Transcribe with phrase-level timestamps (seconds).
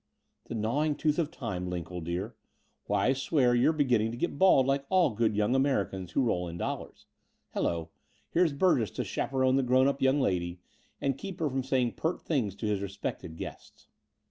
[0.45, 2.35] "The gnawing tooth of time, Line, old dear.
[2.85, 6.47] Why, I swear you're beginning to get bald like all good young Americans who roll
[6.47, 7.05] in dollars.
[7.51, 7.91] Hallo,
[8.31, 10.59] here's Burgess to chaperon the grown up young lady,
[10.99, 13.89] and keep her from saying pert things to his respected guests."